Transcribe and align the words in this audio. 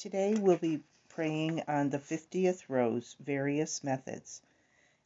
Today 0.00 0.32
we'll 0.32 0.56
be 0.56 0.82
praying 1.10 1.62
on 1.68 1.90
the 1.90 1.98
50th 1.98 2.70
rose, 2.70 3.16
various 3.20 3.84
methods. 3.84 4.40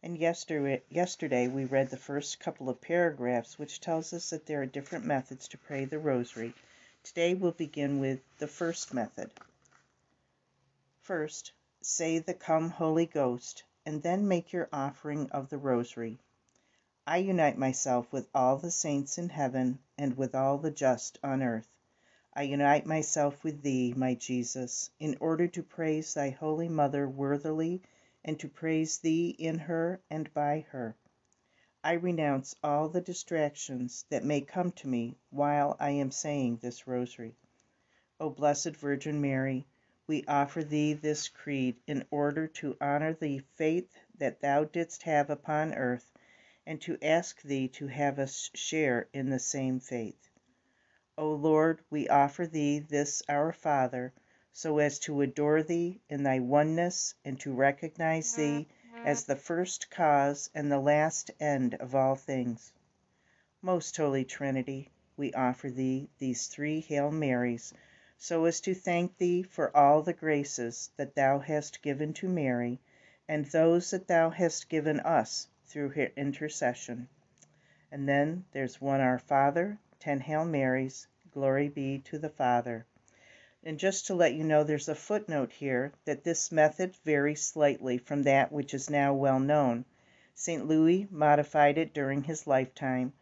And 0.04 0.16
yesterday, 0.16 0.82
yesterday 0.88 1.48
we 1.48 1.64
read 1.64 1.90
the 1.90 1.96
first 1.96 2.38
couple 2.38 2.68
of 2.68 2.80
paragraphs, 2.80 3.58
which 3.58 3.80
tells 3.80 4.12
us 4.12 4.30
that 4.30 4.46
there 4.46 4.62
are 4.62 4.66
different 4.66 5.04
methods 5.04 5.48
to 5.48 5.58
pray 5.58 5.84
the 5.84 5.98
rosary. 5.98 6.54
Today 7.02 7.34
we'll 7.34 7.50
begin 7.50 7.98
with 7.98 8.20
the 8.38 8.46
first 8.46 8.94
method. 8.94 9.32
First, 11.00 11.50
say 11.82 12.20
the 12.20 12.32
Come 12.32 12.70
Holy 12.70 13.06
Ghost, 13.06 13.64
and 13.84 14.00
then 14.00 14.28
make 14.28 14.52
your 14.52 14.68
offering 14.72 15.28
of 15.32 15.50
the 15.50 15.58
rosary. 15.58 16.20
I 17.04 17.16
unite 17.16 17.58
myself 17.58 18.12
with 18.12 18.28
all 18.32 18.58
the 18.58 18.70
saints 18.70 19.18
in 19.18 19.30
heaven 19.30 19.80
and 19.98 20.16
with 20.16 20.36
all 20.36 20.56
the 20.56 20.70
just 20.70 21.18
on 21.24 21.42
earth. 21.42 21.73
I 22.36 22.42
unite 22.42 22.84
myself 22.84 23.44
with 23.44 23.62
Thee, 23.62 23.94
my 23.96 24.14
Jesus, 24.14 24.90
in 24.98 25.16
order 25.20 25.46
to 25.46 25.62
praise 25.62 26.14
Thy 26.14 26.30
Holy 26.30 26.68
Mother 26.68 27.08
worthily 27.08 27.80
and 28.24 28.40
to 28.40 28.48
praise 28.48 28.98
Thee 28.98 29.28
in 29.38 29.56
her 29.60 30.00
and 30.10 30.34
by 30.34 30.66
her. 30.70 30.96
I 31.84 31.92
renounce 31.92 32.56
all 32.64 32.88
the 32.88 33.00
distractions 33.00 34.04
that 34.08 34.24
may 34.24 34.40
come 34.40 34.72
to 34.72 34.88
me 34.88 35.14
while 35.30 35.76
I 35.78 35.90
am 35.90 36.10
saying 36.10 36.56
this 36.56 36.88
rosary. 36.88 37.36
O 38.18 38.30
Blessed 38.30 38.74
Virgin 38.74 39.20
Mary, 39.20 39.64
we 40.08 40.24
offer 40.26 40.64
Thee 40.64 40.94
this 40.94 41.28
creed 41.28 41.76
in 41.86 42.04
order 42.10 42.48
to 42.48 42.76
honor 42.80 43.12
the 43.12 43.42
faith 43.54 43.96
that 44.18 44.40
Thou 44.40 44.64
didst 44.64 45.04
have 45.04 45.30
upon 45.30 45.72
earth 45.74 46.10
and 46.66 46.80
to 46.80 46.98
ask 47.00 47.42
Thee 47.42 47.68
to 47.68 47.86
have 47.86 48.18
us 48.18 48.50
share 48.54 49.08
in 49.12 49.30
the 49.30 49.38
same 49.38 49.78
faith. 49.78 50.30
O 51.16 51.32
Lord, 51.34 51.80
we 51.90 52.08
offer 52.08 52.44
Thee 52.46 52.80
this 52.80 53.22
our 53.28 53.52
Father, 53.52 54.12
so 54.52 54.78
as 54.78 54.98
to 55.00 55.20
adore 55.20 55.62
Thee 55.62 56.00
in 56.08 56.24
Thy 56.24 56.40
oneness 56.40 57.14
and 57.24 57.38
to 57.40 57.52
recognize 57.52 58.34
Thee 58.34 58.66
as 59.04 59.24
the 59.24 59.36
first 59.36 59.90
cause 59.90 60.50
and 60.54 60.70
the 60.70 60.80
last 60.80 61.30
end 61.38 61.74
of 61.74 61.94
all 61.94 62.16
things. 62.16 62.72
Most 63.62 63.96
Holy 63.96 64.24
Trinity, 64.24 64.90
we 65.16 65.32
offer 65.34 65.70
Thee 65.70 66.08
these 66.18 66.48
three 66.48 66.80
Hail 66.80 67.12
Marys, 67.12 67.72
so 68.18 68.44
as 68.44 68.60
to 68.62 68.74
thank 68.74 69.16
Thee 69.16 69.44
for 69.44 69.74
all 69.76 70.02
the 70.02 70.12
graces 70.12 70.90
that 70.96 71.14
Thou 71.14 71.38
hast 71.38 71.80
given 71.80 72.12
to 72.14 72.28
Mary, 72.28 72.80
and 73.28 73.44
those 73.46 73.90
that 73.90 74.08
Thou 74.08 74.30
hast 74.30 74.68
given 74.68 74.98
us 75.00 75.46
through 75.66 75.90
her 75.90 76.10
intercession. 76.16 77.08
And 77.92 78.08
then 78.08 78.44
there's 78.52 78.80
one 78.80 79.00
Our 79.00 79.18
Father, 79.18 79.78
ten 80.00 80.20
Hail 80.20 80.44
Marys, 80.44 81.06
glory 81.34 81.68
be 81.68 81.98
to 81.98 82.16
the 82.16 82.30
Father. 82.30 82.86
And 83.64 83.78
just 83.78 84.06
to 84.06 84.14
let 84.14 84.34
you 84.34 84.44
know, 84.44 84.62
there's 84.62 84.88
a 84.88 84.94
footnote 84.94 85.50
here 85.50 85.92
that 86.04 86.22
this 86.22 86.52
method 86.52 86.94
varies 87.04 87.42
slightly 87.42 87.98
from 87.98 88.22
that 88.22 88.52
which 88.52 88.72
is 88.72 88.88
now 88.88 89.12
well 89.12 89.40
known. 89.40 89.84
St. 90.36 90.66
Louis 90.66 91.08
modified 91.10 91.76
it 91.76 91.92
during 91.92 92.22
his 92.22 92.46
lifetime, 92.46 93.12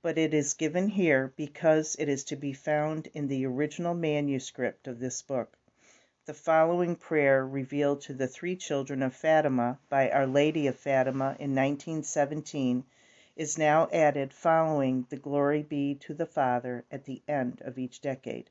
but 0.00 0.16
it 0.16 0.32
is 0.32 0.54
given 0.54 0.88
here 0.88 1.34
because 1.36 1.94
it 1.98 2.08
is 2.08 2.24
to 2.24 2.36
be 2.36 2.54
found 2.54 3.08
in 3.12 3.28
the 3.28 3.44
original 3.44 3.92
manuscript 3.92 4.88
of 4.88 4.98
this 4.98 5.20
book. 5.20 5.58
The 6.24 6.34
following 6.34 6.96
prayer 6.96 7.46
revealed 7.46 8.00
to 8.02 8.14
the 8.14 8.28
three 8.28 8.56
children 8.56 9.02
of 9.02 9.14
Fatima 9.14 9.78
by 9.90 10.10
Our 10.10 10.26
Lady 10.26 10.66
of 10.66 10.78
Fatima 10.78 11.36
in 11.38 11.54
1917 11.54 12.84
is 13.38 13.56
now 13.56 13.88
added 13.92 14.34
following 14.34 15.06
the 15.10 15.16
Glory 15.16 15.62
be 15.62 15.94
to 15.94 16.12
the 16.12 16.26
Father 16.26 16.84
at 16.90 17.04
the 17.04 17.22
end 17.28 17.62
of 17.64 17.78
each 17.78 18.00
decade. 18.00 18.50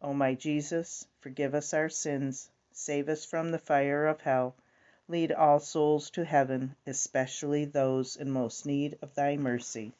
O 0.00 0.14
my 0.14 0.32
Jesus, 0.32 1.04
forgive 1.18 1.56
us 1.56 1.74
our 1.74 1.88
sins, 1.88 2.48
save 2.70 3.08
us 3.08 3.24
from 3.24 3.50
the 3.50 3.58
fire 3.58 4.06
of 4.06 4.20
hell, 4.20 4.54
lead 5.08 5.32
all 5.32 5.58
souls 5.58 6.08
to 6.10 6.24
heaven, 6.24 6.76
especially 6.86 7.64
those 7.64 8.14
in 8.14 8.30
most 8.30 8.64
need 8.64 8.96
of 9.02 9.12
thy 9.16 9.36
mercy. 9.36 9.92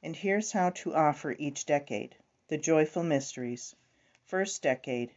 And 0.00 0.14
here's 0.14 0.52
how 0.52 0.70
to 0.70 0.94
offer 0.94 1.34
each 1.36 1.66
decade. 1.66 2.14
The 2.46 2.58
joyful 2.58 3.02
mysteries. 3.02 3.74
First 4.26 4.62
decade. 4.62 5.10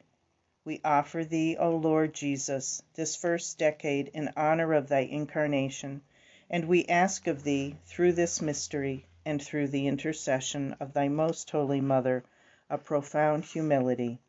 We 0.66 0.82
offer 0.84 1.24
thee, 1.24 1.58
O 1.58 1.76
Lord 1.76 2.16
Jesus, 2.16 2.82
this 2.96 3.16
first 3.16 3.60
decade 3.60 4.08
in 4.16 4.34
honor 4.36 4.74
of 4.74 4.88
thy 4.88 5.02
incarnation, 5.02 6.02
and 6.50 6.66
we 6.66 6.86
ask 6.86 7.28
of 7.28 7.44
thee, 7.44 7.76
through 7.86 8.14
this 8.14 8.42
mystery, 8.42 9.06
and 9.26 9.42
through 9.42 9.68
the 9.68 9.88
intercession 9.88 10.74
of 10.80 10.94
thy 10.94 11.08
most 11.08 11.50
holy 11.50 11.82
Mother, 11.82 12.24
a 12.70 12.78
profound 12.78 13.44
humility. 13.44 14.20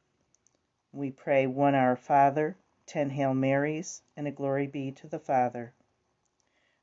We 0.93 1.11
pray 1.11 1.47
one 1.47 1.75
Our 1.75 1.97
Father, 1.97 2.57
ten 2.87 3.11
Hail 3.11 3.35
Marys, 3.35 4.03
and 4.17 4.27
a 4.27 4.33
glory 4.33 4.67
be 4.67 4.93
to 4.93 5.07
the 5.07 5.19
Father. 5.19 5.73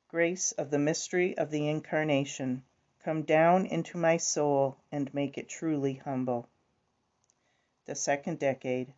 Grace 0.07 0.51
of 0.53 0.72
the 0.72 0.79
mystery 0.79 1.38
of 1.38 1.52
the 1.52 1.67
Incarnation, 1.67 2.63
come 3.03 3.23
down 3.23 3.66
into 3.66 3.97
my 3.97 4.17
soul 4.17 4.78
and 4.91 5.13
make 5.13 5.38
it 5.38 5.50
truly 5.50 5.96
humble 5.96 6.47
the 7.85 7.96
second 7.96 8.40
decade. 8.40 8.91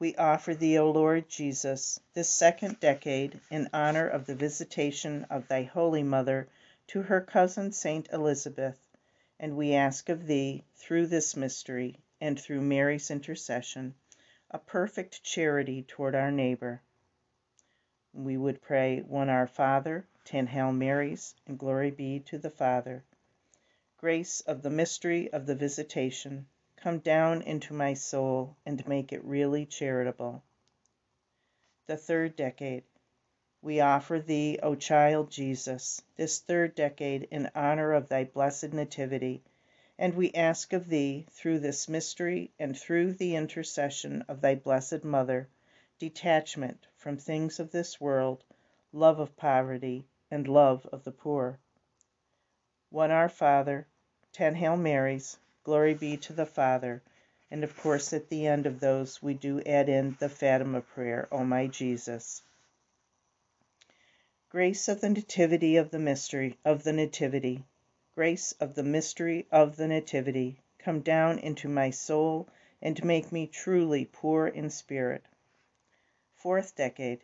We 0.00 0.16
offer 0.16 0.54
thee, 0.54 0.78
O 0.78 0.90
Lord 0.90 1.28
Jesus, 1.28 2.00
this 2.14 2.32
second 2.32 2.80
decade 2.80 3.38
in 3.50 3.68
honor 3.74 4.08
of 4.08 4.24
the 4.24 4.34
visitation 4.34 5.26
of 5.28 5.46
thy 5.46 5.64
Holy 5.64 6.02
Mother 6.02 6.48
to 6.86 7.02
her 7.02 7.20
cousin 7.20 7.70
Saint 7.72 8.08
Elizabeth, 8.10 8.78
and 9.38 9.58
we 9.58 9.74
ask 9.74 10.08
of 10.08 10.26
thee, 10.26 10.64
through 10.74 11.08
this 11.08 11.36
mystery 11.36 11.98
and 12.18 12.40
through 12.40 12.62
Mary's 12.62 13.10
intercession, 13.10 13.94
a 14.50 14.58
perfect 14.58 15.22
charity 15.22 15.82
toward 15.82 16.14
our 16.14 16.30
neighbor. 16.30 16.80
We 18.14 18.38
would 18.38 18.62
pray 18.62 19.00
one 19.02 19.28
Our 19.28 19.46
Father, 19.46 20.06
ten 20.24 20.46
Hail 20.46 20.72
Marys, 20.72 21.34
and 21.46 21.58
glory 21.58 21.90
be 21.90 22.20
to 22.20 22.38
the 22.38 22.48
Father. 22.48 23.04
Grace 23.98 24.40
of 24.40 24.62
the 24.62 24.70
mystery 24.70 25.30
of 25.30 25.44
the 25.44 25.54
visitation 25.54 26.46
come 26.82 26.98
down 26.98 27.42
into 27.42 27.74
my 27.74 27.92
soul 27.92 28.56
and 28.64 28.88
make 28.88 29.12
it 29.12 29.22
really 29.24 29.66
charitable. 29.66 30.42
The 31.86 31.96
third 31.96 32.36
decade. 32.36 32.84
We 33.62 33.80
offer 33.80 34.18
thee, 34.18 34.58
O 34.62 34.74
child 34.74 35.30
Jesus, 35.30 36.00
this 36.16 36.38
third 36.38 36.74
decade 36.74 37.28
in 37.30 37.50
honor 37.54 37.92
of 37.92 38.08
thy 38.08 38.24
blessed 38.24 38.72
nativity, 38.72 39.42
and 39.98 40.14
we 40.14 40.32
ask 40.32 40.72
of 40.72 40.88
thee, 40.88 41.26
through 41.30 41.58
this 41.58 41.86
mystery 41.86 42.50
and 42.58 42.74
through 42.74 43.12
the 43.12 43.36
intercession 43.36 44.22
of 44.28 44.40
thy 44.40 44.54
blessed 44.54 45.04
Mother, 45.04 45.48
detachment 45.98 46.86
from 46.96 47.18
things 47.18 47.60
of 47.60 47.70
this 47.70 48.00
world, 48.00 48.42
love 48.94 49.20
of 49.20 49.36
poverty, 49.36 50.06
and 50.30 50.48
love 50.48 50.86
of 50.86 51.04
the 51.04 51.12
poor. 51.12 51.58
One 52.88 53.10
Our 53.10 53.28
Father, 53.28 53.86
ten 54.32 54.54
Hail 54.54 54.78
Marys, 54.78 55.38
Glory 55.62 55.94
be 55.94 56.16
to 56.16 56.32
the 56.32 56.46
Father. 56.46 57.02
And 57.50 57.64
of 57.64 57.76
course, 57.76 58.12
at 58.12 58.28
the 58.28 58.46
end 58.46 58.66
of 58.66 58.80
those, 58.80 59.22
we 59.22 59.34
do 59.34 59.60
add 59.62 59.88
in 59.88 60.16
the 60.18 60.28
Fatima 60.28 60.80
prayer, 60.80 61.28
O 61.30 61.44
my 61.44 61.66
Jesus. 61.66 62.42
Grace 64.48 64.88
of 64.88 65.00
the 65.00 65.10
Nativity 65.10 65.76
of 65.76 65.90
the 65.90 65.98
Mystery 65.98 66.58
of 66.64 66.82
the 66.82 66.92
Nativity. 66.92 67.64
Grace 68.14 68.52
of 68.52 68.74
the 68.74 68.82
mystery 68.82 69.46
of 69.52 69.76
the 69.76 69.86
Nativity, 69.86 70.60
come 70.78 71.00
down 71.00 71.38
into 71.38 71.68
my 71.68 71.90
soul 71.90 72.48
and 72.82 73.04
make 73.04 73.30
me 73.30 73.46
truly 73.46 74.04
poor 74.04 74.46
in 74.48 74.70
spirit. 74.70 75.24
Fourth 76.34 76.74
decade. 76.74 77.22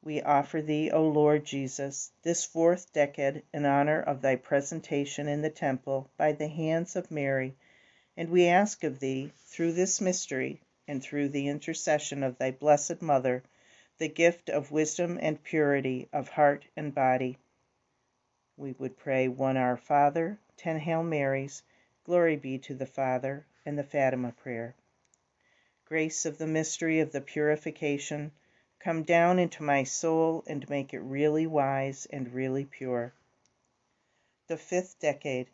We 0.00 0.22
offer 0.22 0.62
thee, 0.62 0.90
O 0.92 1.08
Lord 1.08 1.44
Jesus, 1.44 2.12
this 2.22 2.44
fourth 2.44 2.92
decade 2.92 3.42
in 3.52 3.66
honor 3.66 4.00
of 4.00 4.22
thy 4.22 4.36
presentation 4.36 5.26
in 5.26 5.42
the 5.42 5.50
temple 5.50 6.08
by 6.16 6.32
the 6.32 6.46
hands 6.46 6.94
of 6.94 7.10
Mary, 7.10 7.56
and 8.16 8.30
we 8.30 8.46
ask 8.46 8.84
of 8.84 9.00
thee, 9.00 9.32
through 9.46 9.72
this 9.72 10.00
mystery, 10.00 10.60
and 10.86 11.02
through 11.02 11.30
the 11.30 11.48
intercession 11.48 12.22
of 12.22 12.38
thy 12.38 12.52
blessed 12.52 13.02
Mother, 13.02 13.42
the 13.98 14.08
gift 14.08 14.48
of 14.48 14.70
wisdom 14.70 15.18
and 15.20 15.42
purity 15.42 16.08
of 16.12 16.28
heart 16.28 16.64
and 16.76 16.94
body. 16.94 17.36
We 18.56 18.72
would 18.78 18.96
pray 18.96 19.26
one 19.26 19.56
Our 19.56 19.76
Father, 19.76 20.38
ten 20.56 20.78
Hail 20.78 21.02
Marys, 21.02 21.62
glory 22.04 22.36
be 22.36 22.58
to 22.58 22.74
the 22.74 22.86
Father, 22.86 23.46
and 23.66 23.76
the 23.76 23.82
Fatima 23.82 24.30
prayer. 24.30 24.76
Grace 25.84 26.24
of 26.24 26.38
the 26.38 26.46
mystery 26.46 27.00
of 27.00 27.10
the 27.10 27.20
purification, 27.20 28.30
Come 28.80 29.02
down 29.02 29.40
into 29.40 29.64
my 29.64 29.82
soul 29.82 30.44
and 30.46 30.68
make 30.70 30.94
it 30.94 31.00
really 31.00 31.46
wise 31.46 32.06
and 32.06 32.32
really 32.32 32.64
pure. 32.64 33.12
The 34.46 34.56
fifth 34.56 35.00
decade. 35.00 35.48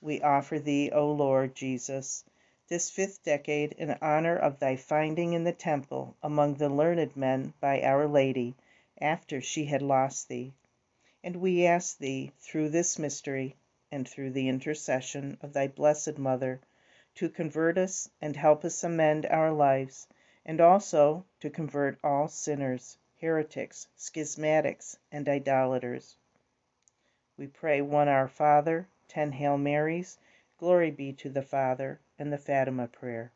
We 0.00 0.22
offer 0.22 0.58
thee, 0.58 0.90
O 0.90 1.12
Lord 1.12 1.54
Jesus, 1.54 2.24
this 2.68 2.88
fifth 2.88 3.22
decade 3.22 3.72
in 3.72 3.90
honor 4.00 4.34
of 4.34 4.58
thy 4.58 4.76
finding 4.76 5.34
in 5.34 5.44
the 5.44 5.52
temple 5.52 6.16
among 6.22 6.54
the 6.54 6.70
learned 6.70 7.14
men 7.16 7.52
by 7.60 7.82
Our 7.82 8.08
Lady, 8.08 8.54
after 8.98 9.42
she 9.42 9.66
had 9.66 9.82
lost 9.82 10.28
thee. 10.28 10.54
And 11.22 11.36
we 11.36 11.66
ask 11.66 11.98
thee, 11.98 12.32
through 12.40 12.70
this 12.70 12.98
mystery, 12.98 13.56
and 13.92 14.08
through 14.08 14.30
the 14.30 14.48
intercession 14.48 15.36
of 15.42 15.52
thy 15.52 15.66
blessed 15.68 16.16
Mother, 16.16 16.60
to 17.16 17.28
convert 17.28 17.76
us 17.76 18.08
and 18.22 18.34
help 18.36 18.64
us 18.64 18.82
amend 18.82 19.26
our 19.26 19.52
lives, 19.52 20.06
and 20.44 20.60
also 20.60 21.24
to 21.40 21.50
convert 21.50 21.98
all 22.02 22.28
sinners, 22.28 22.96
heretics, 23.20 23.86
schismatics, 23.96 24.96
and 25.12 25.28
idolaters. 25.28 26.16
We 27.36 27.46
pray 27.46 27.80
one 27.80 28.08
Our 28.08 28.28
Father, 28.28 28.88
ten 29.08 29.32
Hail 29.32 29.58
Marys, 29.58 30.18
glory 30.58 30.90
be 30.90 31.12
to 31.14 31.28
the 31.28 31.42
Father, 31.42 32.00
and 32.18 32.32
the 32.32 32.38
Fatima 32.38 32.86
prayer. 32.86 33.32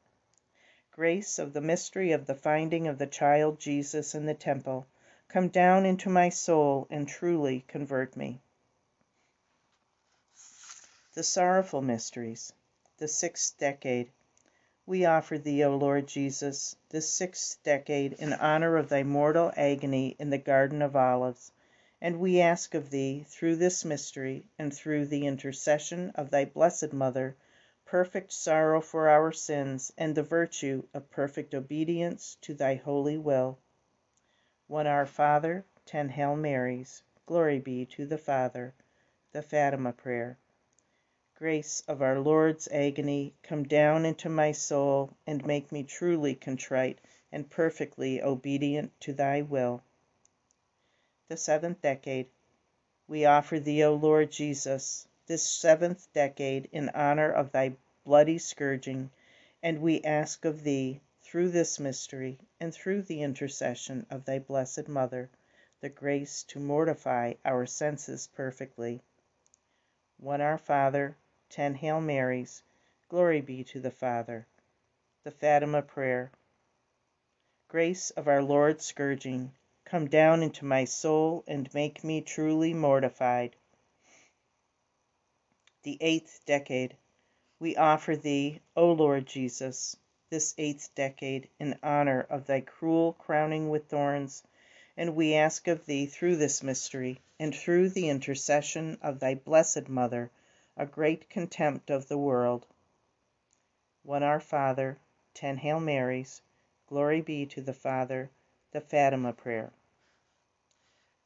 Grace 0.92 1.38
of 1.38 1.52
the 1.52 1.60
mystery 1.60 2.12
of 2.12 2.26
the 2.26 2.34
finding 2.34 2.86
of 2.86 2.98
the 2.98 3.06
child 3.06 3.58
Jesus 3.58 4.14
in 4.14 4.26
the 4.26 4.34
temple, 4.34 4.86
come 5.28 5.48
down 5.48 5.84
into 5.84 6.08
my 6.08 6.28
soul 6.28 6.86
and 6.90 7.08
truly 7.08 7.64
convert 7.66 8.16
me. 8.16 8.40
The 11.14 11.22
sorrowful 11.22 11.80
mysteries. 11.80 12.52
The 12.98 13.08
sixth 13.08 13.58
decade. 13.58 14.10
We 14.86 15.06
offer 15.06 15.38
thee, 15.38 15.64
O 15.64 15.74
Lord 15.74 16.06
Jesus, 16.06 16.76
this 16.90 17.10
sixth 17.10 17.62
decade 17.62 18.12
in 18.12 18.34
honor 18.34 18.76
of 18.76 18.90
thy 18.90 19.02
mortal 19.02 19.50
agony 19.56 20.14
in 20.18 20.28
the 20.28 20.36
Garden 20.36 20.82
of 20.82 20.94
Olives, 20.94 21.50
and 22.02 22.20
we 22.20 22.38
ask 22.38 22.74
of 22.74 22.90
thee, 22.90 23.24
through 23.26 23.56
this 23.56 23.82
mystery, 23.82 24.44
and 24.58 24.74
through 24.74 25.06
the 25.06 25.26
intercession 25.26 26.10
of 26.16 26.28
thy 26.28 26.44
blessed 26.44 26.92
Mother, 26.92 27.34
perfect 27.86 28.30
sorrow 28.30 28.82
for 28.82 29.08
our 29.08 29.32
sins 29.32 29.90
and 29.96 30.14
the 30.14 30.22
virtue 30.22 30.82
of 30.92 31.10
perfect 31.10 31.54
obedience 31.54 32.36
to 32.42 32.52
thy 32.52 32.74
holy 32.74 33.16
will. 33.16 33.58
One 34.66 34.86
Our 34.86 35.06
Father, 35.06 35.64
ten 35.86 36.10
Hail 36.10 36.36
Marys, 36.36 37.02
glory 37.24 37.58
be 37.58 37.86
to 37.86 38.04
the 38.04 38.18
Father. 38.18 38.74
The 39.32 39.40
Fatima 39.40 39.94
Prayer 39.94 40.36
grace 41.36 41.82
of 41.88 42.00
our 42.00 42.20
Lord's 42.20 42.68
agony, 42.68 43.34
come 43.42 43.64
down 43.64 44.06
into 44.06 44.28
my 44.28 44.52
soul, 44.52 45.10
and 45.26 45.44
make 45.44 45.72
me 45.72 45.82
truly 45.82 46.34
contrite 46.34 47.00
and 47.32 47.50
perfectly 47.50 48.22
obedient 48.22 48.92
to 49.00 49.12
thy 49.12 49.42
will. 49.42 49.82
The 51.28 51.36
seventh 51.36 51.82
decade. 51.82 52.28
We 53.08 53.24
offer 53.24 53.58
thee, 53.58 53.82
O 53.82 53.94
Lord 53.94 54.30
Jesus, 54.30 55.08
this 55.26 55.42
seventh 55.42 56.06
decade 56.12 56.68
in 56.70 56.88
honor 56.90 57.32
of 57.32 57.50
thy 57.50 57.76
bloody 58.04 58.38
scourging, 58.38 59.10
and 59.60 59.82
we 59.82 60.02
ask 60.02 60.44
of 60.44 60.62
thee, 60.62 61.00
through 61.20 61.50
this 61.50 61.80
mystery, 61.80 62.38
and 62.60 62.72
through 62.72 63.02
the 63.02 63.22
intercession 63.22 64.06
of 64.08 64.24
thy 64.24 64.38
blessed 64.38 64.86
Mother, 64.86 65.28
the 65.80 65.88
grace 65.88 66.44
to 66.44 66.60
mortify 66.60 67.34
our 67.44 67.66
senses 67.66 68.28
perfectly. 68.34 69.02
One 70.18 70.40
Our 70.40 70.58
Father, 70.58 71.16
ten 71.50 71.74
Hail 71.74 72.00
Marys, 72.00 72.62
glory 73.08 73.40
be 73.40 73.62
to 73.64 73.78
the 73.80 73.90
Father. 73.90 74.46
The 75.24 75.30
Fatima 75.30 75.82
Prayer. 75.82 76.30
Grace 77.68 78.10
of 78.10 78.28
our 78.28 78.42
Lord's 78.42 78.84
scourging, 78.86 79.52
come 79.84 80.06
down 80.06 80.42
into 80.42 80.64
my 80.64 80.84
soul 80.84 81.44
and 81.46 81.72
make 81.74 82.02
me 82.02 82.20
truly 82.20 82.72
mortified. 82.72 83.56
The 85.82 85.98
eighth 86.00 86.40
decade. 86.46 86.96
We 87.58 87.76
offer 87.76 88.16
thee, 88.16 88.60
O 88.74 88.92
Lord 88.92 89.26
Jesus, 89.26 89.96
this 90.30 90.54
eighth 90.56 90.94
decade 90.94 91.48
in 91.60 91.78
honor 91.82 92.26
of 92.30 92.46
thy 92.46 92.62
cruel 92.62 93.12
crowning 93.12 93.68
with 93.70 93.86
thorns, 93.86 94.42
and 94.96 95.14
we 95.14 95.34
ask 95.34 95.68
of 95.68 95.84
thee 95.84 96.06
through 96.06 96.36
this 96.36 96.62
mystery, 96.62 97.20
and 97.38 97.54
through 97.54 97.90
the 97.90 98.08
intercession 98.08 98.98
of 99.02 99.20
thy 99.20 99.34
blessed 99.34 99.88
Mother, 99.88 100.30
a 100.76 100.84
great 100.84 101.30
contempt 101.30 101.88
of 101.88 102.08
the 102.08 102.18
world. 102.18 102.66
One 104.02 104.24
Our 104.24 104.40
Father, 104.40 104.98
ten 105.32 105.56
Hail 105.56 105.78
Marys, 105.78 106.42
glory 106.88 107.20
be 107.20 107.46
to 107.46 107.60
the 107.60 107.72
Father, 107.72 108.28
the 108.72 108.80
Fatima 108.80 109.32
Prayer. 109.32 109.70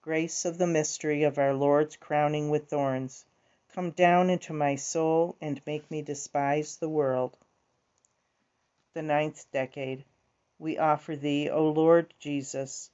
Grace 0.02 0.44
of 0.44 0.58
the 0.58 0.66
mystery 0.66 1.22
of 1.22 1.38
our 1.38 1.54
Lord's 1.54 1.96
crowning 1.96 2.50
with 2.50 2.68
thorns, 2.68 3.24
come 3.72 3.90
down 3.92 4.28
into 4.28 4.52
my 4.52 4.74
soul 4.74 5.34
and 5.40 5.66
make 5.66 5.90
me 5.90 6.02
despise 6.02 6.76
the 6.76 6.88
world. 6.88 7.34
The 8.92 9.02
ninth 9.02 9.46
decade. 9.50 10.04
We 10.58 10.76
offer 10.76 11.16
thee, 11.16 11.48
O 11.48 11.70
Lord 11.70 12.12
Jesus, 12.18 12.90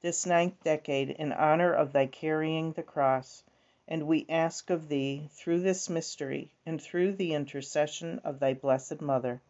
this 0.00 0.24
ninth 0.24 0.62
decade 0.64 1.10
in 1.10 1.32
honor 1.32 1.72
of 1.72 1.92
thy 1.92 2.06
carrying 2.06 2.72
the 2.72 2.82
cross 2.82 3.42
and 3.90 4.06
we 4.06 4.26
ask 4.28 4.68
of 4.68 4.86
thee, 4.90 5.30
through 5.32 5.60
this 5.60 5.88
mystery, 5.88 6.50
and 6.66 6.82
through 6.82 7.10
the 7.10 7.32
intercession 7.32 8.18
of 8.22 8.38
thy 8.38 8.52
blessed 8.52 9.00
Mother, 9.00 9.40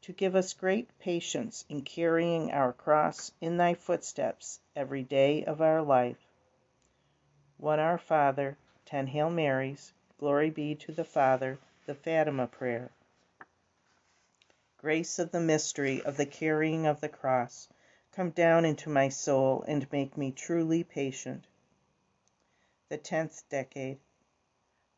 to 0.00 0.12
give 0.12 0.36
us 0.36 0.54
great 0.54 0.88
patience 1.00 1.64
in 1.68 1.82
carrying 1.82 2.52
our 2.52 2.72
cross 2.72 3.32
in 3.40 3.56
thy 3.56 3.74
footsteps 3.74 4.60
every 4.76 5.02
day 5.02 5.44
of 5.44 5.60
our 5.60 5.82
life. 5.82 6.24
One 7.58 7.80
Our 7.80 7.98
Father, 7.98 8.56
ten 8.86 9.08
Hail 9.08 9.28
Marys, 9.28 9.92
glory 10.18 10.50
be 10.50 10.76
to 10.76 10.92
the 10.92 11.04
Father, 11.04 11.58
the 11.86 11.94
Fatima 11.96 12.46
Prayer. 12.46 12.92
Grace 14.78 15.18
of 15.18 15.32
the 15.32 15.40
mystery 15.40 16.00
of 16.02 16.16
the 16.16 16.26
carrying 16.26 16.86
of 16.86 17.00
the 17.00 17.08
cross, 17.08 17.66
come 18.12 18.30
down 18.30 18.64
into 18.64 18.88
my 18.88 19.08
soul 19.08 19.64
and 19.66 19.90
make 19.90 20.16
me 20.16 20.30
truly 20.30 20.84
patient 20.84 21.44
the 22.90 22.98
tenth 22.98 23.48
decade. 23.48 24.00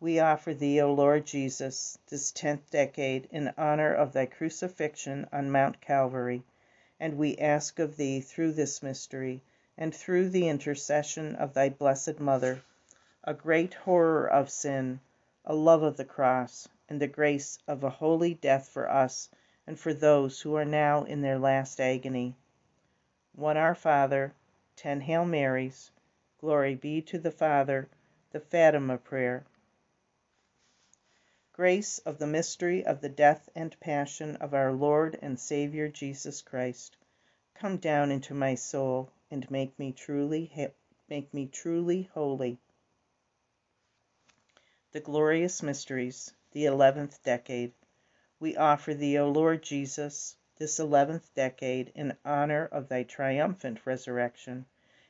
We 0.00 0.18
offer 0.18 0.54
thee, 0.54 0.80
O 0.80 0.94
Lord 0.94 1.26
Jesus, 1.26 1.98
this 2.08 2.32
tenth 2.32 2.70
decade 2.70 3.28
in 3.30 3.52
honor 3.58 3.92
of 3.92 4.14
thy 4.14 4.24
crucifixion 4.24 5.28
on 5.30 5.50
Mount 5.50 5.78
Calvary, 5.82 6.42
and 6.98 7.18
we 7.18 7.36
ask 7.36 7.78
of 7.78 7.98
thee 7.98 8.22
through 8.22 8.52
this 8.52 8.82
mystery, 8.82 9.42
and 9.76 9.94
through 9.94 10.30
the 10.30 10.48
intercession 10.48 11.36
of 11.36 11.52
thy 11.52 11.68
blessed 11.68 12.18
Mother, 12.18 12.62
a 13.24 13.34
great 13.34 13.74
horror 13.74 14.26
of 14.26 14.48
sin, 14.48 14.98
a 15.44 15.54
love 15.54 15.82
of 15.82 15.98
the 15.98 16.06
cross, 16.06 16.66
and 16.88 16.98
the 16.98 17.06
grace 17.06 17.58
of 17.68 17.84
a 17.84 17.90
holy 17.90 18.32
death 18.32 18.70
for 18.70 18.90
us 18.90 19.28
and 19.66 19.78
for 19.78 19.92
those 19.92 20.40
who 20.40 20.54
are 20.54 20.64
now 20.64 21.04
in 21.04 21.20
their 21.20 21.38
last 21.38 21.78
agony. 21.78 22.34
One 23.34 23.58
Our 23.58 23.74
Father, 23.74 24.32
ten 24.76 25.02
Hail 25.02 25.26
Marys, 25.26 25.90
Glory 26.42 26.74
be 26.74 27.00
to 27.00 27.20
the 27.20 27.30
Father. 27.30 27.88
The 28.32 28.40
Fatima 28.40 28.98
Prayer. 28.98 29.44
Grace 31.52 32.00
of 32.00 32.18
the 32.18 32.26
mystery 32.26 32.84
of 32.84 33.00
the 33.00 33.08
death 33.08 33.48
and 33.54 33.78
passion 33.78 34.34
of 34.34 34.52
our 34.52 34.72
Lord 34.72 35.16
and 35.22 35.38
Savior 35.38 35.86
Jesus 35.86 36.42
Christ, 36.42 36.96
come 37.54 37.76
down 37.76 38.10
into 38.10 38.34
my 38.34 38.56
soul 38.56 39.12
and 39.30 39.48
make 39.52 39.78
me 39.78 39.92
truly 39.92 40.50
make 41.08 41.32
me 41.32 41.46
truly 41.46 42.10
holy. 42.12 42.58
The 44.90 44.98
glorious 44.98 45.62
mysteries, 45.62 46.34
the 46.50 46.64
eleventh 46.64 47.22
decade. 47.22 47.72
We 48.40 48.56
offer 48.56 48.94
thee, 48.94 49.16
O 49.16 49.30
Lord 49.30 49.62
Jesus, 49.62 50.34
this 50.56 50.80
eleventh 50.80 51.32
decade 51.34 51.92
in 51.94 52.16
honor 52.24 52.66
of 52.66 52.88
thy 52.88 53.04
triumphant 53.04 53.86
resurrection 53.86 54.66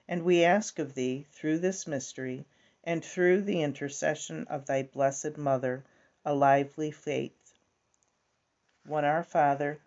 and 0.09 0.23
we 0.23 0.45
ask 0.45 0.79
of 0.79 0.95
thee, 0.95 1.27
through 1.31 1.59
this 1.59 1.87
mystery, 1.87 2.45
and 2.85 3.05
through 3.05 3.41
the 3.41 3.63
intercession 3.63 4.47
of 4.49 4.67
thy 4.67 4.83
blessed 4.83 5.37
Mother, 5.37 5.85
a 6.25 6.35
lively 6.35 6.91
faith. 6.91 7.55
One 8.85 9.05
Our 9.05 9.23
Father, 9.23 9.79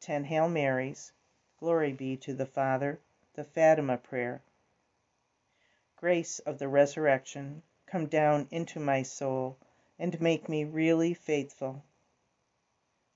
ten 0.00 0.24
Hail 0.24 0.48
Marys, 0.48 1.12
glory 1.58 1.92
be 1.92 2.16
to 2.16 2.34
the 2.34 2.46
Father, 2.46 2.98
the 3.34 3.44
Fatima 3.44 3.96
Prayer. 3.96 4.42
Grace 5.96 6.40
of 6.40 6.58
the 6.58 6.68
resurrection, 6.68 7.62
come 7.86 8.06
down 8.06 8.48
into 8.50 8.80
my 8.80 9.02
soul, 9.02 9.56
and 9.98 10.20
make 10.20 10.48
me 10.48 10.64
really 10.64 11.14
faithful. 11.14 11.84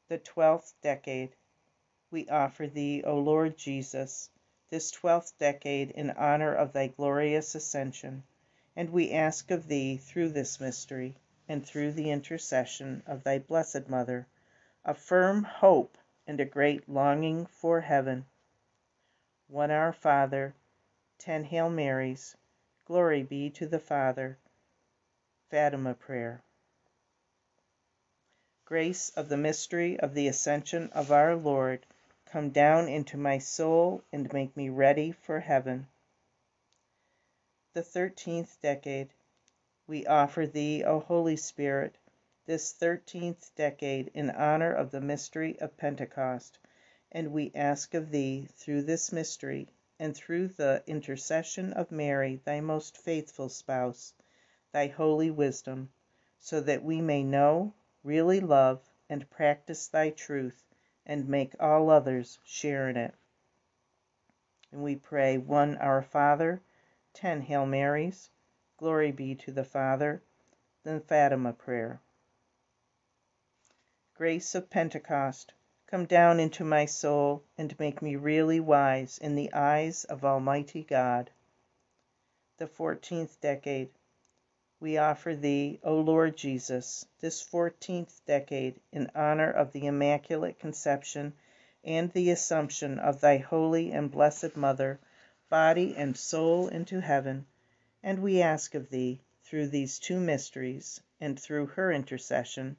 The 0.08 0.18
twelfth 0.18 0.74
decade. 0.82 1.34
We 2.10 2.28
offer 2.28 2.68
thee, 2.68 3.02
O 3.02 3.18
Lord 3.18 3.56
Jesus, 3.56 4.30
this 4.70 4.90
twelfth 4.90 5.36
decade 5.38 5.90
in 5.90 6.10
honor 6.12 6.54
of 6.54 6.72
thy 6.72 6.86
glorious 6.86 7.54
ascension, 7.54 8.22
and 8.74 8.90
we 8.90 9.12
ask 9.12 9.50
of 9.50 9.68
thee 9.68 9.96
through 9.96 10.28
this 10.28 10.58
mystery, 10.58 11.16
and 11.48 11.66
through 11.66 11.92
the 11.92 12.10
intercession 12.10 13.02
of 13.06 13.22
thy 13.22 13.38
blessed 13.38 13.88
Mother, 13.88 14.26
a 14.84 14.94
firm 14.94 15.44
hope 15.44 15.98
and 16.26 16.40
a 16.40 16.44
great 16.44 16.88
longing 16.88 17.46
for 17.46 17.80
heaven. 17.80 18.24
One 19.48 19.70
Our 19.70 19.92
Father, 19.92 20.54
ten 21.18 21.44
Hail 21.44 21.68
Marys, 21.68 22.34
glory 22.86 23.22
be 23.22 23.50
to 23.50 23.66
the 23.66 23.78
Father. 23.78 24.38
Fatima 25.50 25.94
Prayer. 25.94 26.42
Grace 28.64 29.10
of 29.10 29.28
the 29.28 29.36
mystery 29.36 30.00
of 30.00 30.14
the 30.14 30.26
ascension 30.26 30.88
of 30.92 31.12
our 31.12 31.36
Lord 31.36 31.84
Come 32.34 32.50
down 32.50 32.88
into 32.88 33.16
my 33.16 33.38
soul 33.38 34.02
and 34.12 34.32
make 34.32 34.56
me 34.56 34.68
ready 34.68 35.12
for 35.12 35.38
heaven. 35.38 35.86
The 37.74 37.82
thirteenth 37.84 38.60
decade. 38.60 39.10
We 39.86 40.04
offer 40.04 40.44
thee, 40.44 40.82
O 40.82 40.98
Holy 40.98 41.36
Spirit, 41.36 41.96
this 42.44 42.72
thirteenth 42.72 43.54
decade 43.54 44.10
in 44.14 44.30
honor 44.30 44.72
of 44.72 44.90
the 44.90 45.00
mystery 45.00 45.56
of 45.60 45.76
Pentecost, 45.76 46.58
and 47.12 47.30
we 47.30 47.52
ask 47.54 47.94
of 47.94 48.10
Thee, 48.10 48.48
through 48.56 48.82
this 48.82 49.12
mystery, 49.12 49.68
and 50.00 50.16
through 50.16 50.48
the 50.48 50.82
intercession 50.88 51.72
of 51.74 51.92
Mary, 51.92 52.40
Thy 52.44 52.58
most 52.60 52.98
faithful 52.98 53.48
spouse, 53.48 54.12
Thy 54.72 54.88
holy 54.88 55.30
wisdom, 55.30 55.92
so 56.40 56.60
that 56.62 56.82
we 56.82 57.00
may 57.00 57.22
know, 57.22 57.74
really 58.02 58.40
love, 58.40 58.80
and 59.08 59.30
practice 59.30 59.86
Thy 59.86 60.10
truth, 60.10 60.64
and 61.06 61.28
make 61.28 61.54
all 61.60 61.90
others 61.90 62.38
share 62.44 62.88
in 62.88 62.96
it. 62.96 63.14
And 64.72 64.82
we 64.82 64.96
pray 64.96 65.38
one 65.38 65.76
Our 65.76 66.02
Father, 66.02 66.62
ten 67.12 67.42
Hail 67.42 67.66
Marys, 67.66 68.30
glory 68.76 69.12
be 69.12 69.34
to 69.36 69.52
the 69.52 69.64
Father, 69.64 70.22
then 70.82 71.00
Fatima 71.00 71.52
prayer. 71.52 72.00
Grace 74.14 74.54
of 74.54 74.70
Pentecost, 74.70 75.52
come 75.86 76.06
down 76.06 76.40
into 76.40 76.64
my 76.64 76.86
soul 76.86 77.42
and 77.58 77.78
make 77.78 78.00
me 78.00 78.16
really 78.16 78.60
wise 78.60 79.18
in 79.18 79.34
the 79.34 79.52
eyes 79.52 80.04
of 80.04 80.24
Almighty 80.24 80.82
God. 80.82 81.30
The 82.58 82.66
fourteenth 82.66 83.40
decade. 83.40 83.90
We 84.84 84.98
offer 84.98 85.34
Thee, 85.34 85.80
O 85.82 85.98
Lord 85.98 86.36
Jesus, 86.36 87.06
this 87.18 87.40
fourteenth 87.40 88.20
decade 88.26 88.78
in 88.92 89.10
honor 89.14 89.50
of 89.50 89.72
the 89.72 89.86
Immaculate 89.86 90.58
Conception 90.58 91.32
and 91.82 92.12
the 92.12 92.28
Assumption 92.28 92.98
of 92.98 93.18
Thy 93.18 93.38
Holy 93.38 93.92
and 93.92 94.10
Blessed 94.10 94.56
Mother, 94.56 95.00
body 95.48 95.94
and 95.96 96.14
soul 96.14 96.68
into 96.68 97.00
heaven, 97.00 97.46
and 98.02 98.18
we 98.20 98.42
ask 98.42 98.74
of 98.74 98.90
Thee, 98.90 99.22
through 99.42 99.68
these 99.68 99.98
two 99.98 100.20
mysteries, 100.20 101.00
and 101.18 101.40
through 101.40 101.64
her 101.64 101.90
intercession, 101.90 102.76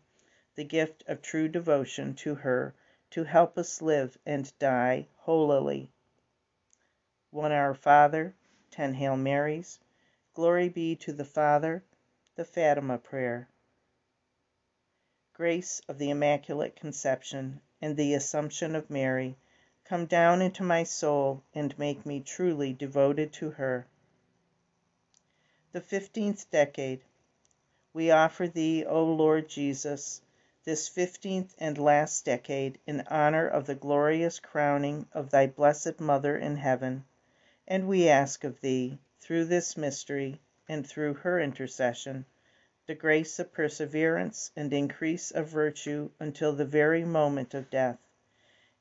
the 0.54 0.64
gift 0.64 1.04
of 1.08 1.24
true 1.24 1.48
devotion 1.48 2.14
to 2.18 2.36
her 2.36 2.76
to 3.10 3.24
help 3.24 3.58
us 3.58 3.82
live 3.82 4.16
and 4.28 4.54
die 4.60 5.08
holily. 5.22 5.90
One 7.32 7.52
Our 7.52 7.74
Father, 7.74 8.36
ten 8.70 8.94
Hail 8.94 9.18
Marys, 9.18 9.80
glory 10.36 10.70
be 10.70 10.96
to 10.98 11.12
the 11.12 11.26
Father, 11.26 11.84
the 12.36 12.44
Fatima 12.44 12.98
prayer. 12.98 13.48
Grace 15.34 15.82
of 15.88 15.98
the 15.98 16.10
Immaculate 16.10 16.76
Conception 16.76 17.62
and 17.82 17.96
the 17.96 18.14
Assumption 18.14 18.76
of 18.76 18.90
Mary, 18.90 19.38
come 19.86 20.06
down 20.06 20.42
into 20.42 20.62
my 20.62 20.84
soul 20.84 21.42
and 21.54 21.80
make 21.80 22.06
me 22.06 22.20
truly 22.20 22.74
devoted 22.74 23.32
to 23.32 23.52
her. 23.52 23.88
The 25.72 25.80
fifteenth 25.80 26.52
decade. 26.52 27.00
We 27.94 28.12
offer 28.12 28.50
Thee, 28.50 28.84
O 28.84 29.06
Lord 29.06 29.48
Jesus, 29.48 30.22
this 30.66 30.90
fifteenth 30.90 31.56
and 31.58 31.78
last 31.78 32.26
decade 32.26 32.80
in 32.86 33.00
honor 33.08 33.48
of 33.48 33.66
the 33.66 33.76
glorious 33.76 34.40
crowning 34.40 35.08
of 35.14 35.30
thy 35.30 35.48
blessed 35.48 36.02
Mother 36.02 36.36
in 36.38 36.58
heaven, 36.58 37.06
and 37.66 37.88
we 37.88 38.10
ask 38.10 38.44
of 38.44 38.60
thee, 38.60 39.00
through 39.22 39.46
this 39.46 39.78
mystery, 39.78 40.42
and 40.68 40.88
through 40.88 41.14
her 41.14 41.40
intercession, 41.40 42.26
the 42.88 42.96
grace 42.96 43.40
of 43.40 43.54
perseverance 43.54 44.52
and 44.56 44.74
increase 44.74 45.32
of 45.32 45.50
virtue 45.50 46.10
until 46.20 46.54
the 46.54 46.66
very 46.66 47.04
moment 47.04 47.54
of 47.54 47.70
death, 47.70 48.00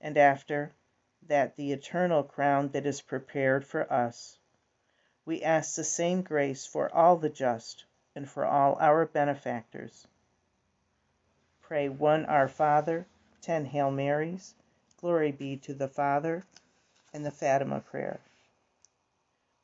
and 0.01 0.19
after 0.19 0.73
that 1.27 1.57
the 1.57 1.73
eternal 1.73 2.23
crown 2.23 2.69
that 2.69 2.87
is 2.87 3.01
prepared 3.01 3.65
for 3.65 3.91
us. 3.93 4.39
We 5.25 5.43
ask 5.43 5.75
the 5.75 5.85
same 5.85 6.23
grace 6.23 6.67
for 6.67 6.95
all 6.95 7.17
the 7.17 7.31
just 7.31 7.85
and 8.15 8.29
for 8.29 8.45
all 8.45 8.77
our 8.81 9.07
benefactors 9.07 10.07
Pray 11.63 11.89
one 11.89 12.27
Our 12.27 12.47
Father, 12.47 13.07
ten 13.41 13.65
Hail 13.65 13.91
Marys, 13.91 14.55
glory 15.01 15.33
be 15.33 15.57
to 15.59 15.73
the 15.73 15.89
Father, 15.89 16.45
and 17.15 17.25
the 17.25 17.31
Fatima 17.31 17.81
prayer. 17.81 18.21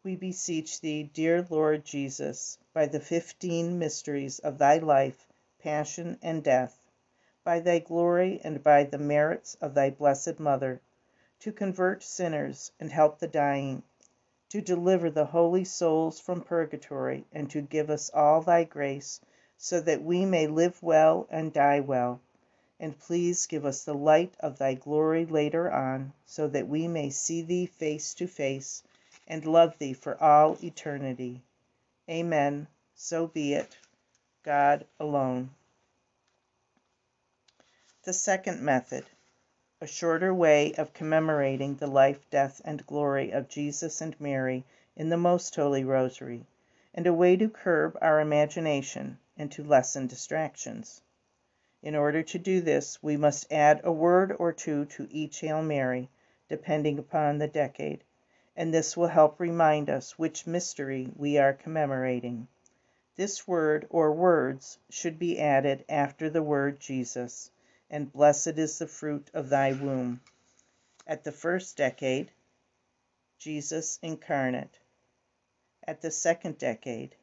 We 0.03 0.17
beseech 0.17 0.81
Thee, 0.81 1.03
dear 1.03 1.47
Lord 1.51 1.85
Jesus, 1.85 2.57
by 2.73 2.87
the 2.87 3.01
fifteen 3.01 3.79
mysteries 3.79 4.39
of 4.39 4.57
Thy 4.57 4.79
life, 4.79 5.29
passion, 5.59 6.19
and 6.23 6.43
death, 6.43 6.89
by 7.45 7.61
Thy 7.61 7.81
glory 7.81 8.41
and 8.43 8.63
by 8.63 8.85
the 8.85 8.97
merits 8.97 9.57
of 9.57 9.75
Thy 9.75 9.91
blessed 9.91 10.41
Mother, 10.41 10.81
to 11.41 11.53
convert 11.53 12.03
sinners 12.03 12.73
and 12.81 12.91
help 12.91 13.19
the 13.19 13.29
dying, 13.29 13.83
to 14.49 14.63
deliver 14.63 15.11
the 15.11 15.27
holy 15.27 15.65
souls 15.65 16.19
from 16.19 16.41
purgatory, 16.41 17.27
and 17.31 17.51
to 17.51 17.61
give 17.61 17.91
us 17.91 18.09
all 18.15 18.41
Thy 18.41 18.65
grace 18.65 19.21
so 19.59 19.83
that 19.83 20.03
we 20.03 20.25
may 20.25 20.47
live 20.47 20.83
well 20.83 21.27
and 21.29 21.53
die 21.53 21.81
well. 21.81 22.23
And 22.79 22.99
please 22.99 23.45
give 23.45 23.67
us 23.67 23.85
the 23.85 23.93
light 23.93 24.35
of 24.41 24.57
thy 24.57 24.73
glory 24.73 25.27
later 25.27 25.71
on, 25.71 26.15
so 26.25 26.49
that 26.49 26.69
we 26.69 26.89
may 26.89 27.11
see 27.11 27.43
thee 27.43 27.67
face 27.67 28.15
to 28.15 28.27
face 28.27 28.83
and 29.31 29.47
love 29.47 29.79
thee 29.79 29.93
for 29.93 30.21
all 30.21 30.59
eternity. 30.61 31.41
Amen. 32.11 32.67
So 32.97 33.29
be 33.29 33.55
it. 33.55 33.79
God 34.43 34.85
alone. 34.99 35.51
The 38.03 38.13
second 38.13 38.61
method, 38.61 39.05
a 39.81 39.87
shorter 39.87 40.35
way 40.35 40.75
of 40.75 40.93
commemorating 40.93 41.77
the 41.77 41.87
life, 41.87 42.29
death, 42.29 42.61
and 42.65 42.85
glory 42.85 43.31
of 43.31 43.49
Jesus 43.49 44.01
and 44.01 44.21
Mary 44.21 44.65
in 44.97 45.11
the 45.11 45.17
Most 45.17 45.55
Holy 45.55 45.85
Rosary, 45.85 46.45
and 46.93 47.07
a 47.07 47.15
way 47.15 47.37
to 47.37 47.49
curb 47.49 47.97
our 48.03 48.21
imagination 48.21 49.17
and 49.37 49.53
to 49.53 49.63
lessen 49.63 50.09
distractions. 50.09 51.03
In 51.83 51.95
order 51.95 52.25
to 52.25 52.39
do 52.39 52.61
this, 52.61 53.01
we 53.01 53.17
must 53.17 53.53
add 53.53 53.81
a 53.85 53.93
word 53.93 54.35
or 54.41 54.53
two 54.53 54.87
to 54.87 55.07
each 55.09 55.39
Hail 55.39 55.63
Mary, 55.63 56.09
depending 56.49 56.99
upon 56.99 57.39
the 57.39 57.47
decade, 57.47 58.03
and 58.61 58.75
this 58.75 58.95
will 58.95 59.07
help 59.07 59.41
remind 59.41 59.89
us 59.89 60.19
which 60.19 60.47
mystery 60.47 61.11
we 61.17 61.39
are 61.39 61.55
commemorating. 61.55 62.47
This 63.17 63.49
word 63.49 63.87
or 63.89 64.13
words 64.13 64.77
should 64.91 65.19
be 65.19 65.41
added 65.41 65.83
after 65.89 66.29
the 66.29 66.43
word 66.43 66.79
Jesus, 66.79 67.51
and 67.89 68.13
blessed 68.13 68.59
is 68.59 68.79
the 68.79 68.87
fruit 68.87 69.31
of 69.33 69.49
thy 69.49 69.73
womb. 69.73 70.21
At 71.07 71.25
the 71.25 71.33
first 71.33 71.79
decade, 71.79 72.31
Jesus 73.39 73.99
incarnate. 74.03 74.79
At 75.85 76.03
the 76.03 76.11
second 76.11 76.59
decade, 76.59 77.17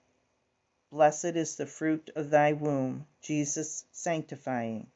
Blessed 0.90 1.36
is 1.36 1.56
the 1.56 1.68
fruit 1.68 2.10
of 2.16 2.32
thy 2.32 2.54
womb, 2.54 3.06
Jesus 3.22 3.86
sanctifying. 3.92 4.88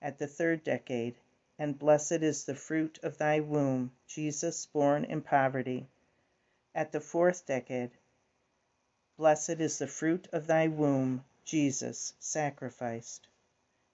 At 0.00 0.18
the 0.18 0.28
third 0.28 0.62
decade, 0.62 1.16
and 1.58 1.78
blessed 1.78 2.22
is 2.22 2.44
the 2.44 2.54
fruit 2.54 2.98
of 3.02 3.18
thy 3.18 3.40
womb, 3.40 3.92
Jesus 4.06 4.66
born 4.66 5.04
in 5.04 5.22
poverty. 5.22 5.88
At 6.74 6.92
the 6.92 7.00
fourth 7.00 7.46
decade, 7.46 7.90
blessed 9.16 9.60
is 9.60 9.78
the 9.78 9.86
fruit 9.86 10.28
of 10.32 10.46
thy 10.46 10.68
womb, 10.68 11.24
Jesus 11.44 12.14
sacrificed. 12.18 13.28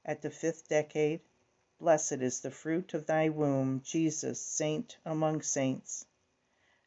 At 0.05 0.23
the 0.23 0.31
fifth 0.31 0.69
decade, 0.69 1.21
blessed 1.79 2.23
is 2.23 2.40
the 2.40 2.50
fruit 2.50 2.95
of 2.95 3.07
thy 3.07 3.29
womb, 3.29 3.83
Jesus 3.83 4.40
saint 4.40 4.97
among 5.05 5.43
saints. 5.43 6.07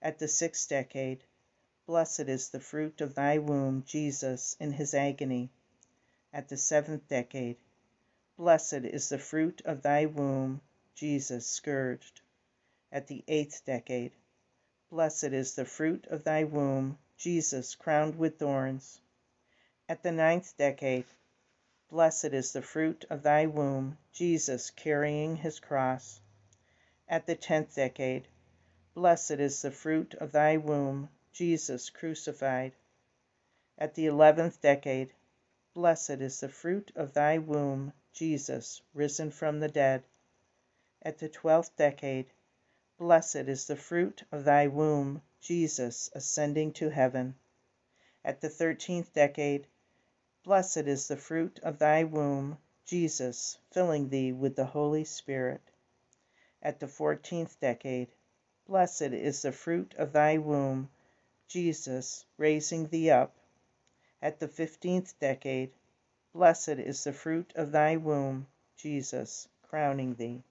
At 0.02 0.20
the 0.20 0.28
sixth 0.28 0.70
decade, 0.70 1.24
Blessed 1.86 2.30
is 2.30 2.48
the 2.48 2.62
fruit 2.62 3.02
of 3.02 3.14
thy 3.14 3.40
womb, 3.40 3.84
Jesus, 3.84 4.56
in 4.58 4.72
his 4.72 4.94
agony. 4.94 5.52
At 6.32 6.48
the 6.48 6.56
seventh 6.56 7.10
decade, 7.10 7.58
Blessed 8.36 8.86
is 8.86 9.10
the 9.10 9.20
fruit 9.20 9.62
of 9.64 9.84
thy 9.84 10.08
womb, 10.08 10.62
Jesus, 10.96 11.46
scourged. 11.46 12.22
At 12.92 13.06
the 13.06 13.24
eighth 13.28 13.64
decade, 13.64 14.12
Blessed 14.90 15.26
is 15.26 15.54
the 15.54 15.66
fruit 15.66 16.08
of 16.08 16.24
thy 16.24 16.44
womb, 16.44 16.98
Jesus, 17.16 17.76
crowned 17.76 18.18
with 18.18 18.40
thorns. 18.40 19.00
At 19.88 20.02
the 20.02 20.12
ninth 20.12 20.58
decade, 20.58 21.06
Blessed 21.90 22.34
is 22.34 22.54
the 22.54 22.62
fruit 22.64 23.06
of 23.10 23.22
thy 23.22 23.46
womb, 23.46 24.00
Jesus, 24.12 24.72
carrying 24.72 25.36
his 25.36 25.60
cross. 25.60 26.20
At 27.08 27.28
the 27.28 27.36
tenth 27.36 27.76
decade, 27.76 28.28
Blessed 28.96 29.32
is 29.32 29.62
the 29.62 29.72
fruit 29.72 30.16
of 30.16 30.32
thy 30.32 30.58
womb, 30.58 31.10
Jesus 31.34 31.92
crucified. 31.92 32.74
At 33.78 33.96
the 33.96 34.06
eleventh 34.06 34.62
decade, 34.62 35.14
blessed 35.74 36.22
is 36.22 36.40
the 36.40 36.50
fruit 36.50 36.92
of 36.96 37.14
thy 37.14 37.38
womb, 37.38 37.94
Jesus, 38.14 38.82
risen 38.94 39.32
from 39.32 39.60
the 39.60 39.68
dead. 39.68 40.04
At 41.02 41.18
the 41.18 41.28
twelfth 41.28 41.76
decade, 41.76 42.28
blessed 42.98 43.48
is 43.48 43.66
the 43.66 43.76
fruit 43.76 44.24
of 44.32 44.46
thy 44.46 44.68
womb, 44.68 45.22
Jesus, 45.42 46.10
ascending 46.14 46.74
to 46.74 46.90
heaven. 46.90 47.36
At 48.24 48.40
the 48.40 48.50
thirteenth 48.50 49.12
decade, 49.14 49.68
blessed 50.44 50.88
is 50.88 51.08
the 51.08 51.18
fruit 51.18 51.60
of 51.64 51.80
thy 51.80 52.04
womb, 52.04 52.58
Jesus, 52.86 53.58
filling 53.72 54.10
thee 54.10 54.32
with 54.32 54.56
the 54.56 54.66
Holy 54.66 55.04
Spirit. 55.04 55.62
At 56.62 56.80
the 56.80 56.88
fourteenth 56.88 57.60
decade, 57.60 58.10
blessed 58.68 59.02
is 59.02 59.42
the 59.42 59.52
fruit 59.52 59.96
of 59.98 60.14
thy 60.14 60.38
womb, 60.38 60.90
Jesus 61.48 62.26
raising 62.38 62.88
thee 62.88 63.10
up. 63.10 63.36
At 64.22 64.40
the 64.40 64.48
fifteenth 64.48 65.20
decade, 65.20 65.72
Blessed 66.34 66.80
is 66.80 67.04
the 67.04 67.14
fruit 67.14 67.54
of 67.56 67.72
thy 67.72 67.96
womb, 67.96 68.48
Jesus, 68.76 69.48
crowning 69.62 70.16
thee. 70.16 70.42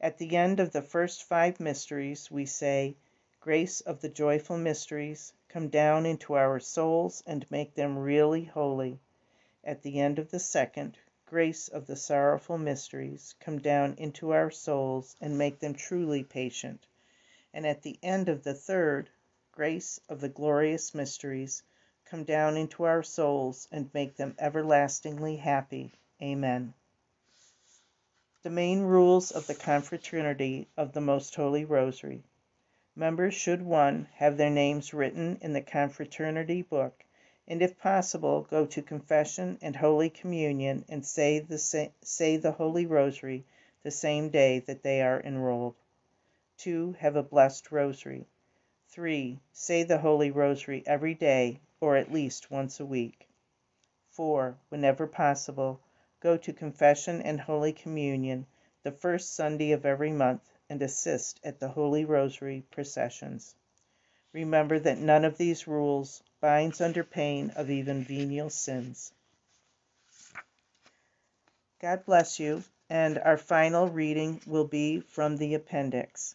At 0.00 0.18
the 0.18 0.36
end 0.36 0.58
of 0.58 0.72
the 0.72 0.82
first 0.82 1.22
five 1.22 1.60
mysteries 1.60 2.32
we 2.32 2.46
say, 2.46 2.96
Grace 3.38 3.80
of 3.80 4.00
the 4.00 4.08
joyful 4.08 4.58
mysteries, 4.58 5.32
come 5.48 5.68
down 5.68 6.04
into 6.04 6.34
our 6.34 6.58
souls 6.58 7.22
and 7.28 7.48
make 7.48 7.74
them 7.74 7.96
really 7.96 8.42
holy. 8.42 8.98
At 9.62 9.82
the 9.82 10.00
end 10.00 10.18
of 10.18 10.32
the 10.32 10.40
second, 10.40 10.98
Grace 11.26 11.68
of 11.68 11.86
the 11.86 11.94
sorrowful 11.94 12.58
mysteries, 12.58 13.36
come 13.38 13.60
down 13.60 13.94
into 13.98 14.32
our 14.32 14.50
souls 14.50 15.14
and 15.20 15.38
make 15.38 15.60
them 15.60 15.74
truly 15.74 16.24
patient. 16.24 16.88
And 17.54 17.64
at 17.64 17.82
the 17.82 18.00
end 18.02 18.28
of 18.28 18.42
the 18.42 18.54
third, 18.54 19.10
Grace 19.52 20.00
of 20.08 20.20
the 20.20 20.28
glorious 20.28 20.92
mysteries, 20.92 21.62
come 22.10 22.24
down 22.24 22.56
into 22.56 22.84
our 22.84 23.02
souls 23.02 23.68
and 23.70 23.90
make 23.92 24.16
them 24.16 24.34
everlastingly 24.38 25.36
happy. 25.36 25.92
Amen. 26.22 26.72
The 28.42 28.48
main 28.50 28.80
rules 28.80 29.30
of 29.30 29.46
the 29.46 29.54
Confraternity 29.54 30.68
of 30.74 30.94
the 30.94 31.02
Most 31.02 31.34
Holy 31.34 31.66
Rosary. 31.66 32.22
Members 32.96 33.34
should 33.34 33.60
1. 33.60 34.08
Have 34.14 34.38
their 34.38 34.48
names 34.48 34.94
written 34.94 35.36
in 35.42 35.52
the 35.52 35.60
Confraternity 35.60 36.62
book, 36.62 37.04
and 37.46 37.60
if 37.60 37.78
possible 37.78 38.46
go 38.48 38.64
to 38.64 38.80
confession 38.80 39.58
and 39.60 39.76
Holy 39.76 40.08
Communion 40.08 40.86
and 40.88 41.04
say 41.04 41.40
the, 41.40 41.58
say 42.00 42.36
the 42.38 42.52
Holy 42.52 42.86
Rosary 42.86 43.44
the 43.82 43.90
same 43.90 44.30
day 44.30 44.60
that 44.60 44.82
they 44.82 45.02
are 45.02 45.20
enrolled. 45.20 45.74
2. 46.56 46.96
Have 47.00 47.16
a 47.16 47.22
blessed 47.22 47.70
Rosary. 47.70 48.24
3. 48.88 49.38
Say 49.52 49.82
the 49.82 49.98
Holy 49.98 50.30
Rosary 50.30 50.82
every 50.86 51.14
day 51.14 51.60
or 51.80 51.96
at 51.96 52.12
least 52.12 52.50
once 52.50 52.80
a 52.80 52.86
week. 52.86 53.28
4. 54.10 54.56
Whenever 54.68 55.06
possible, 55.06 55.80
go 56.20 56.36
to 56.36 56.52
confession 56.52 57.22
and 57.22 57.40
Holy 57.40 57.72
Communion 57.72 58.46
the 58.82 58.92
first 58.92 59.34
Sunday 59.34 59.72
of 59.72 59.86
every 59.86 60.10
month 60.10 60.42
and 60.68 60.82
assist 60.82 61.40
at 61.44 61.60
the 61.60 61.68
Holy 61.68 62.04
Rosary 62.04 62.64
processions. 62.70 63.54
Remember 64.32 64.78
that 64.78 64.98
none 64.98 65.24
of 65.24 65.38
these 65.38 65.66
rules 65.66 66.22
binds 66.40 66.80
under 66.80 67.02
pain 67.02 67.50
of 67.56 67.70
even 67.70 68.04
venial 68.04 68.50
sins. 68.50 69.12
God 71.80 72.04
bless 72.04 72.40
you, 72.40 72.64
and 72.90 73.18
our 73.18 73.38
final 73.38 73.88
reading 73.88 74.40
will 74.46 74.66
be 74.66 75.00
from 75.00 75.36
the 75.36 75.54
appendix. 75.54 76.34